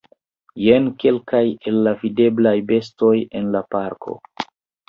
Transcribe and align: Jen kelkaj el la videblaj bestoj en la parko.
Jen 0.67 0.87
kelkaj 1.03 1.41
el 1.71 1.77
la 1.89 1.93
videblaj 2.05 2.57
bestoj 2.73 3.15
en 3.41 3.55
la 3.59 3.63
parko. 3.77 4.19